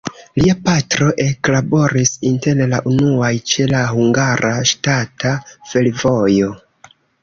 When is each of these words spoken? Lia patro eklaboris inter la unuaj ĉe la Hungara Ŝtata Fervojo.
Lia 0.43 0.53
patro 0.69 1.09
eklaboris 1.25 2.15
inter 2.31 2.65
la 2.73 2.81
unuaj 2.95 3.31
ĉe 3.53 3.69
la 3.77 3.85
Hungara 3.95 4.57
Ŝtata 4.75 5.39
Fervojo. 5.57 6.55